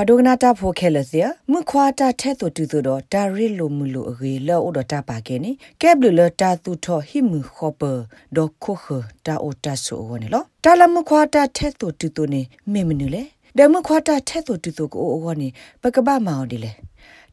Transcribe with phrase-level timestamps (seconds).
[0.00, 1.20] ဘာဒိုကနာတာဖိုခဲလစီ
[1.52, 5.50] မခွာတာထဲတူတူတော့ဒါရီလိုမူလိုအေလောအိုဒတာပါကဲနေ
[5.80, 7.82] ကဲဘလူလတာတူထောဟိမခောပ
[8.36, 8.86] ဒေါခိုခ
[9.26, 13.22] တာအိုတာဆိုဝနေလောတာလမခွာတာထဲတူတူတူနေမေမနူလေ
[13.56, 15.48] ဒမခွာတာထဲတူတူကိုအိုဝနေ
[15.82, 16.70] ပကပမောင်ဒီလေ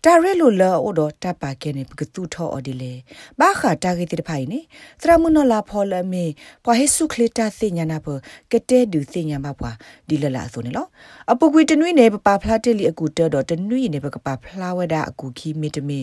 [0.03, 2.93] တာရဲလိုလာအိုဒတာပါကဲနေပကတူထောအော်ဒီလေ
[3.39, 4.59] ဘာခတာဂေတိတဖိုင်နေ
[5.01, 6.25] သရမနလာဖော်လမေ
[6.63, 8.07] ပွာဟေဆုခလတာသိညာနာဘ
[8.51, 9.71] ကတဲ့ဒူသိညာမပွာ
[10.09, 10.87] ဒီလလာဆိုနေလော
[11.31, 15.99] အပုကွေတနွေနေပပဖလာတက်လီအကူတဲတော့တနွေနေပကပဖလာဝဒအကူခီမီတမီ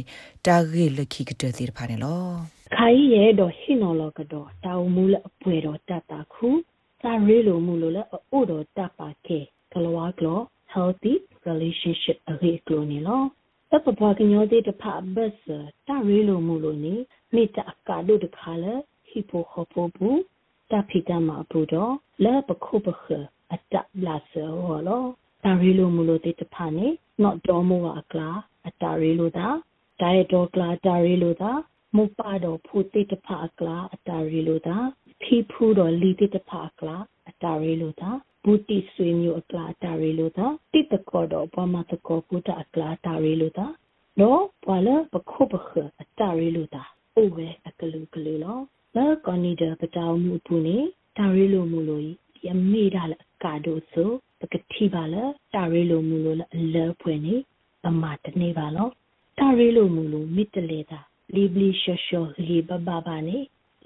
[0.47, 2.25] တာဂေလခိကတဲ့သိတဖာနေလော
[2.77, 6.49] ခိုင်ရဲ့တော့ဟိနော်လောကတော့တောင်မူလအပွဲတော့တတ်တာခု
[7.03, 9.39] စာရဲလိုမူလို့လဲအို့တော့တတ်ပါကဲ
[9.73, 10.41] ကလောကလော
[10.75, 11.15] healthy
[11.47, 13.23] relationship အရေးကလို့နေလော
[13.73, 15.33] ပပပွားကညောတဲ့တဖဘတ်
[15.89, 16.95] တာရီလိုမူလို့နေ
[17.35, 18.75] မိတအကာတို့တခါလဲ
[19.09, 20.21] ဟီပိုခပိုဘူး
[20.71, 21.93] တာဖီတမအပူတော့
[22.25, 23.05] လဲပခုပခ
[23.53, 23.75] အတ
[24.07, 25.05] လာဆောဟောလော
[25.45, 26.87] တာရီလိုမူလို့တဲ့တဖနေ
[27.23, 28.31] not တော်မူအကလာ
[28.69, 29.49] အတာရီလိုတာ
[30.01, 31.53] ဒါရတော်ကလာတာရီလိုတာ
[31.97, 34.77] မူပါတော့ဖူတဲ့တဖအကလာအတာရီလိုတာ
[35.23, 36.97] ဖီဖူတော့လီတဲ့တဖအကလာ
[37.29, 38.11] အတာရီလိုတာ
[38.43, 43.67] ဘူတီဆွေမျိုးအကလာတာရီလို့တာတိတကောတော့ဘမတကောကုတာအကလာတာရီလို့တာ
[44.21, 45.69] နော်ဘာလဲပခုပခ
[46.01, 46.83] အတာရီလို့တာ
[47.17, 48.59] အိုဝဲအကလူကလူလော
[48.97, 50.79] လာကောနီဒပတောင်မှုပူနေ
[51.17, 52.13] တာရီလို့မူလို့ဒီ
[52.53, 57.37] အမေဒါလကာဒိုဆိုပကတိပါလားတာရီလို့မူလို့အလဲဖွင့်နေ
[57.89, 58.89] အမတနေပါလော
[59.39, 61.01] တာရီလို့မူလို့မိတလေတာ
[61.35, 63.39] လီဘလီရှောရှောလီဘဘဘာနေ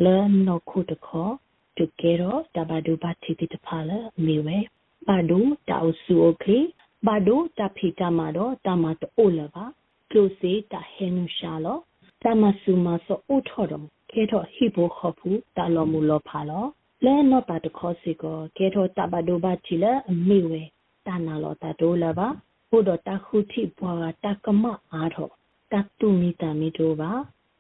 [0.04, 1.34] လဲနောခုတခေါ်
[1.78, 3.90] တုကေရောတဘဒုပါတိတိတဖာလ
[4.24, 4.58] မေဝဲ
[5.06, 5.38] ဘာဒု
[5.68, 6.58] တောက်ဆူအိုကေ
[7.06, 9.64] ဘာဒုတဖိတမတော့တမတအိုလပါ
[10.10, 11.78] ကလုစေတဟေနုရှာလော
[12.22, 16.64] တမဆူမဆောအိုထော်တော့ကဲတော့ဟိဘိုခဖူတာလောမူလောဖာလော
[17.04, 20.62] လဲနော့ပါတခေါ်စီကိုကဲတော့တဘဒုပါချီလအမေဝဲ
[21.06, 22.28] တနာလောတတိုးလပါ
[22.68, 23.92] ဟိုတော့တခုတိဘွာ
[24.24, 25.32] တာကမအားတော့
[25.72, 27.10] တတုမီတမီတို့ပါ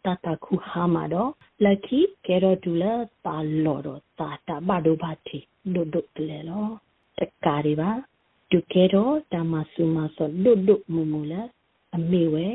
[0.06, 1.30] တတခုဟာမှာတော့
[1.64, 2.92] လက်ခီကဲတော့တူလာ
[3.26, 5.38] တာလော်တော့တာတာဘာဒိုဘာတီ
[5.74, 6.66] ဒုဒုလေလော
[7.18, 7.90] တကာရီပါ
[8.50, 11.42] ဒုကဲတော့တမဆူမဆောဒုဒုမူမူလာ
[11.96, 12.46] အမေဝဲ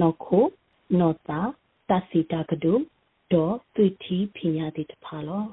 [0.00, 0.46] နော်ခို
[0.98, 1.40] နော်တာ
[1.88, 2.72] တစီတာကဒု
[3.32, 5.44] ဒေါ်သွီတီဖညာတိတဖာလော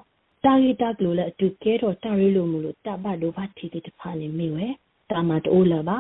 [0.44, 4.68] တာရီတာကလိုလဲအတူကဲတော့တာရီလိုမူလို့တဘဒိုဘာတီတိတဖာနေမိဝဲ
[5.10, 6.00] တာမတိုးလာပါ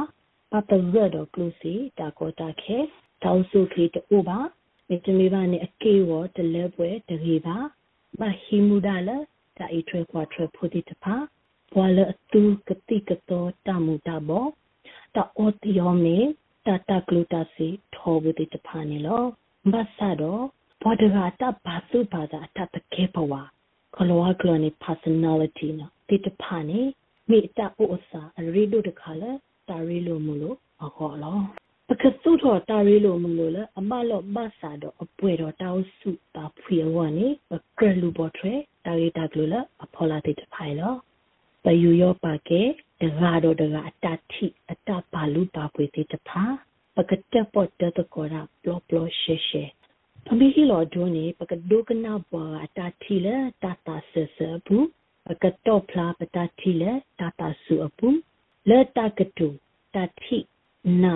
[0.52, 2.78] ပပရတော့ကလုစီတာကောတာခဲ
[3.24, 4.38] တောက်စုခေတူပါ
[4.89, 7.57] မေတမေပါနဲ့အကေဝတလဲပွဲတရေပါ
[8.19, 9.17] မဟီမူဒါလာ
[9.57, 11.16] တာအထွေခွာထွေဖို့တိတဖာ
[11.73, 14.45] ဘွာလအတူကတိကတော်တမှုတဘော
[15.16, 16.17] တာအောတီယောမေ
[16.66, 19.23] တာတာကလူတာစီထောဘူးတိတဖာနေလော
[19.71, 20.44] မဆာတော့
[20.81, 23.41] ဘောဒဂါတာဘာစုဘာသာတတကေပဝါ
[23.95, 26.81] ကလောကလနေ personality နော်တိတဖာနေ
[27.29, 29.31] မိတာအိုအစာအရီဒိုတခါလဲ
[29.69, 31.39] တာရီလိုမလို့အခေါ်လော
[31.89, 37.27] ပကစုထောတာရီလိုမလို့လေအမလော့မဆာတော့အပွဲတော့တောက်စုတာဖွေဝနေ
[37.79, 38.53] ကရလူဘောထွဲ
[38.85, 40.94] တာရီတာကလိုလေအဖော်လာတဲ့ဖိုင်လော
[41.63, 42.61] ပယူရောပါကေ
[43.01, 46.44] တဂါတော့တဂါအတတိအတပါလူပါပွေတဲ့တဖာ
[46.95, 49.63] ပကတက်ပေါ်တတကောရာပလောပလောရှေရှေ
[50.25, 54.88] ပမေဟီလောဒိုနေပကဒုကနာဘွာအတတိလေတတာဆဆဘူး
[55.27, 58.07] ပကတော့ဖလာပတတိလေတတာဆူအပူ
[58.69, 59.47] လေတကတူ
[59.95, 60.38] တတိ
[61.03, 61.15] နာ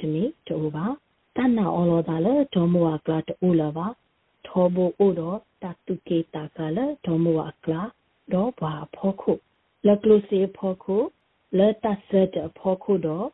[1.36, 3.88] တမီတူပါတနာအော်လောတာလေဒေါ်မဝကလာတူလာပါ
[4.48, 7.82] ထောဘိုအိုတော်တတုကေတာကလေဒေါ်မဝကလာ
[8.34, 9.34] တော့ဘာဖောခု
[9.86, 10.96] လက်ကလုစီဖောခု
[11.58, 13.28] လက်တဆတ်ဖောခုတော့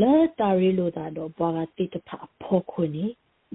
[0.00, 2.10] လက်တာရီလိုတာတော့ဘာကတိတဖ
[2.42, 3.04] ဖောခုနေ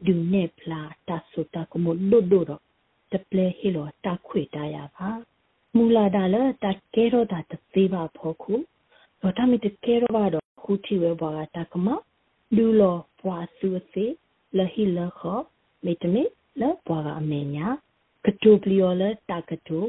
[0.05, 2.61] ဒူနေဖလာတဆုတာကမလို့ဒိုတော့
[3.11, 5.09] တပလေဟီလိုတခွေတရပါ
[5.75, 6.65] မူလာဒါလတ
[6.95, 8.53] ကဲရောတာတသေးပါဖောခု
[9.21, 11.87] တော့တမီတကဲရောပါတော့ခုတီဝဲဘာကတကမ
[12.55, 14.05] ဒူလော ပွာဆူစီ
[14.57, 15.39] လဟီလခော
[15.85, 16.23] မေတမေ
[16.59, 17.67] လပွာကအမေညာ
[18.25, 19.79] ကတူပလီယောလတကတူ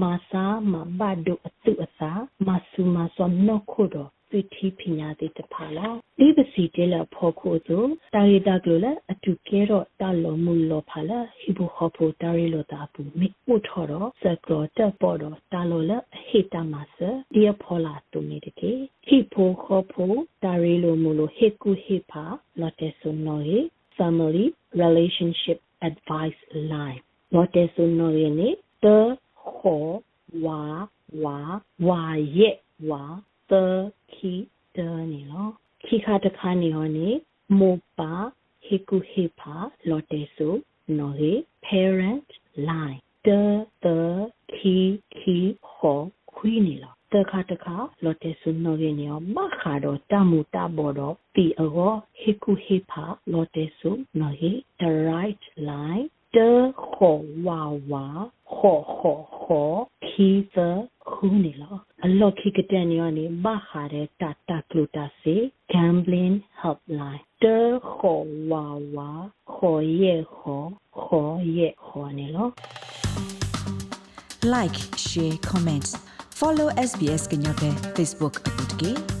[0.00, 2.10] မာစာမဘဒုအတုအစာ
[2.46, 5.88] မဆူမစောနော့ခုတော့ သိတိပညာတိတဖာလာ
[6.18, 7.84] ဒီပစီတဲလဖို့ခုဆို
[8.14, 15.92] တာရီတာကလိုလအတူကဲတော့တလုံးမူလောဖာလာဟိဘဟဖို့တာရီလောတာပူမိဥထော်တော့စကရောတက်ပေါ်တော့တာလောလ
[16.26, 16.96] ဟိတမဆ
[17.34, 18.72] ဒီအဖောလာတူနေတကေ
[19.06, 22.24] ဟိဖို့ခဖို့တာရီလိုမူလိုဟိကုဟိဖာ
[22.60, 23.58] လော်တေဆုနော်ဟိ
[23.98, 24.46] family
[24.82, 25.58] relationship
[25.88, 26.40] advice
[26.70, 27.00] line
[27.34, 28.48] လော်တေဆုနော်ယနေ
[28.84, 28.86] တ
[29.50, 29.86] ခော
[30.44, 30.62] ဝါ
[31.24, 31.38] ဝါ
[31.88, 32.02] ဝါ
[32.36, 32.56] ရဲ့
[32.90, 33.04] ဝါ
[33.50, 33.52] သ
[34.12, 34.32] ခီ
[34.76, 34.78] တ
[35.12, 35.48] နေလော
[35.84, 37.08] ခိခါတခါနေဟောနေ
[37.58, 38.14] မောပါ
[38.64, 39.54] ဟေကုဟေဖာ
[39.88, 40.54] လော်တေဆို
[40.98, 41.32] နော်ဟေ
[41.66, 42.28] parent
[42.68, 43.28] line တ
[43.84, 43.86] တ
[44.54, 44.76] ခီ
[45.16, 45.36] ခီ
[45.74, 46.00] ဟော
[46.32, 51.90] ခွီးနေလောတခါတခါလော်တေဆုနော်ရေနေရောမခါတော့တမှုတဘောတော့တီအော
[52.20, 53.90] ဟေကုဟေဖာလော်တေဆု
[54.20, 56.06] နော်ဟေ the right line
[56.36, 56.38] တ
[56.92, 58.06] ခောဝါဝါ
[58.54, 59.70] ခောခောခော
[60.06, 60.56] ခီသ
[61.08, 65.36] ခုနေလော အလော့ခိကတဲ့နေရနေဘာဟာတဲ့တတကလူတာစေ
[65.72, 67.44] gambling helpline တ
[67.92, 69.10] ခောဝါဝါ
[69.52, 70.64] ခောရဲ့ခော
[71.00, 72.48] ခောရဲ့ခောနေလော
[74.54, 75.90] like share comments
[76.38, 79.17] follow SBS ကညတဲ့ Facebook အပုတ်ကေ